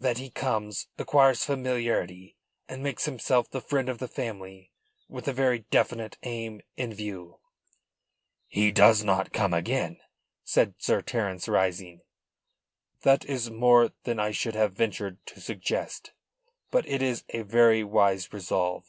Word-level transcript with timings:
That 0.00 0.18
he 0.18 0.28
comes, 0.28 0.88
acquires 0.98 1.44
familiarity 1.44 2.36
and 2.68 2.82
makes 2.82 3.04
himself 3.04 3.48
the 3.48 3.60
friend 3.60 3.88
of 3.88 3.98
the 3.98 4.08
family 4.08 4.72
with 5.08 5.28
a 5.28 5.32
very 5.32 5.60
definite 5.70 6.18
aim 6.24 6.62
in 6.76 6.92
view." 6.92 7.38
"He 8.48 8.72
does 8.72 9.04
not 9.04 9.32
come 9.32 9.54
again," 9.54 10.00
said 10.42 10.74
Sir 10.78 11.00
Terence, 11.00 11.46
rising. 11.46 12.00
"That 13.02 13.24
is 13.26 13.52
more 13.52 13.92
than 14.02 14.18
I 14.18 14.32
should 14.32 14.56
have 14.56 14.72
ventured 14.72 15.24
to 15.26 15.40
suggest. 15.40 16.10
But 16.72 16.84
it 16.88 17.00
is 17.00 17.22
a 17.28 17.42
very 17.42 17.84
wise 17.84 18.32
resolve. 18.32 18.84